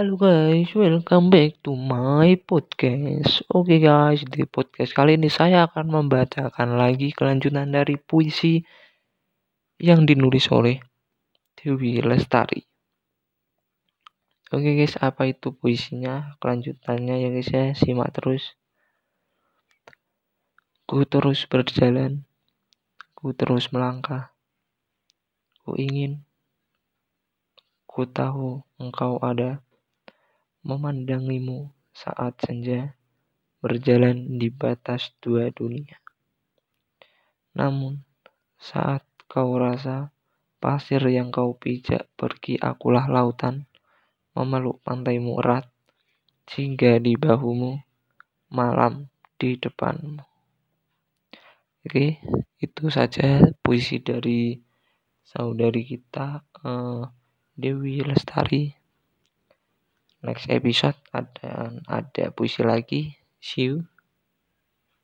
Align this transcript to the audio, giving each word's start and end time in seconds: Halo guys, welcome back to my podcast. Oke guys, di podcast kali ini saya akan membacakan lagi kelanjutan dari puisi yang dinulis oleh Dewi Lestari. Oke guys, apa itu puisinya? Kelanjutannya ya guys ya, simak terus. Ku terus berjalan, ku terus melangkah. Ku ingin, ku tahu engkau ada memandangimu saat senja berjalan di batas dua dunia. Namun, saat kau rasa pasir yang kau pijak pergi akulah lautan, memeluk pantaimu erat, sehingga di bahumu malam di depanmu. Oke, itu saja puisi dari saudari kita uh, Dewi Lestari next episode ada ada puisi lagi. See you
Halo 0.00 0.16
guys, 0.16 0.72
welcome 0.72 1.28
back 1.28 1.60
to 1.60 1.76
my 1.76 2.32
podcast. 2.48 3.44
Oke 3.52 3.76
guys, 3.84 4.24
di 4.24 4.48
podcast 4.48 4.96
kali 4.96 5.20
ini 5.20 5.28
saya 5.28 5.68
akan 5.68 5.92
membacakan 5.92 6.80
lagi 6.80 7.12
kelanjutan 7.12 7.68
dari 7.68 8.00
puisi 8.00 8.64
yang 9.76 10.08
dinulis 10.08 10.48
oleh 10.48 10.80
Dewi 11.52 12.00
Lestari. 12.00 12.64
Oke 14.48 14.72
guys, 14.72 14.96
apa 15.04 15.28
itu 15.28 15.52
puisinya? 15.52 16.32
Kelanjutannya 16.40 17.20
ya 17.20 17.28
guys 17.28 17.52
ya, 17.52 17.76
simak 17.76 18.16
terus. 18.16 18.56
Ku 20.88 21.04
terus 21.04 21.44
berjalan, 21.44 22.24
ku 23.12 23.36
terus 23.36 23.68
melangkah. 23.68 24.32
Ku 25.60 25.76
ingin, 25.76 26.24
ku 27.84 28.08
tahu 28.08 28.64
engkau 28.80 29.20
ada 29.20 29.60
memandangimu 30.60 31.72
saat 31.90 32.36
senja 32.44 32.96
berjalan 33.60 34.40
di 34.40 34.48
batas 34.48 35.12
dua 35.20 35.52
dunia. 35.52 36.00
Namun, 37.56 38.00
saat 38.56 39.04
kau 39.28 39.56
rasa 39.60 40.12
pasir 40.60 41.00
yang 41.08 41.28
kau 41.28 41.56
pijak 41.56 42.08
pergi 42.16 42.56
akulah 42.56 43.08
lautan, 43.08 43.68
memeluk 44.36 44.80
pantaimu 44.80 45.40
erat, 45.40 45.68
sehingga 46.48 46.96
di 47.00 47.16
bahumu 47.16 47.80
malam 48.52 49.08
di 49.36 49.56
depanmu. 49.60 50.20
Oke, 51.80 52.20
itu 52.60 52.84
saja 52.92 53.40
puisi 53.64 54.04
dari 54.04 54.52
saudari 55.24 55.86
kita 55.86 56.44
uh, 56.60 57.08
Dewi 57.56 58.04
Lestari 58.04 58.79
next 60.24 60.46
episode 60.48 60.96
ada 61.12 61.74
ada 61.88 62.24
puisi 62.32 62.60
lagi. 62.64 63.16
See 63.40 63.72
you 63.72 63.88